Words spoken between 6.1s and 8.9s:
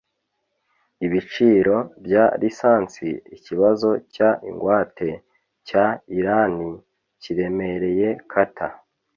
irani kiremereye carter